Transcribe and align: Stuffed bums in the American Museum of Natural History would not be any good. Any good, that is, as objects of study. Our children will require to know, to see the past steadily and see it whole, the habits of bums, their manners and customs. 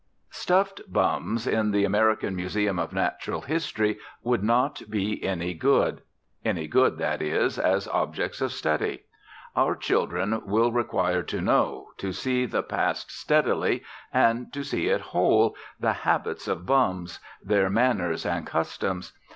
Stuffed 0.31 0.81
bums 0.91 1.45
in 1.45 1.69
the 1.69 1.85
American 1.85 2.35
Museum 2.35 2.79
of 2.79 2.91
Natural 2.91 3.41
History 3.41 3.99
would 4.23 4.41
not 4.41 4.81
be 4.89 5.23
any 5.23 5.53
good. 5.53 6.01
Any 6.43 6.65
good, 6.67 6.97
that 6.97 7.21
is, 7.21 7.59
as 7.59 7.87
objects 7.87 8.41
of 8.41 8.51
study. 8.51 9.03
Our 9.55 9.75
children 9.75 10.41
will 10.47 10.71
require 10.71 11.21
to 11.21 11.39
know, 11.39 11.89
to 11.97 12.11
see 12.13 12.47
the 12.47 12.63
past 12.63 13.11
steadily 13.11 13.83
and 14.11 14.47
see 14.65 14.87
it 14.87 15.01
whole, 15.01 15.55
the 15.79 15.93
habits 15.93 16.47
of 16.47 16.65
bums, 16.65 17.19
their 17.39 17.69
manners 17.69 18.25
and 18.25 18.47
customs. 18.47 19.13